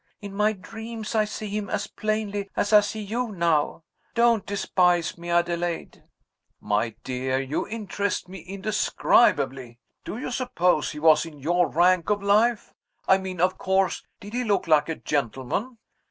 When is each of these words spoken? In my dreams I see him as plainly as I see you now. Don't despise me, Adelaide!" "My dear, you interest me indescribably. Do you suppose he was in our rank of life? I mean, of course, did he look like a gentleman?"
In 0.19 0.33
my 0.33 0.53
dreams 0.53 1.13
I 1.13 1.25
see 1.25 1.47
him 1.47 1.69
as 1.69 1.85
plainly 1.85 2.49
as 2.55 2.73
I 2.73 2.79
see 2.79 3.01
you 3.03 3.31
now. 3.31 3.83
Don't 4.15 4.47
despise 4.47 5.15
me, 5.15 5.29
Adelaide!" 5.29 6.01
"My 6.59 6.95
dear, 7.03 7.39
you 7.39 7.67
interest 7.67 8.27
me 8.27 8.39
indescribably. 8.39 9.77
Do 10.03 10.17
you 10.17 10.31
suppose 10.31 10.89
he 10.91 10.97
was 10.99 11.27
in 11.27 11.47
our 11.47 11.67
rank 11.67 12.09
of 12.09 12.23
life? 12.23 12.73
I 13.07 13.19
mean, 13.19 13.39
of 13.39 13.59
course, 13.59 14.03
did 14.19 14.33
he 14.33 14.43
look 14.43 14.65
like 14.67 14.89
a 14.89 14.95
gentleman?" 14.95 15.77